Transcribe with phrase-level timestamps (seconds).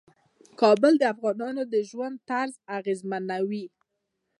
[0.61, 3.65] کابل د افغانانو د ژوند طرز اغېزمنوي.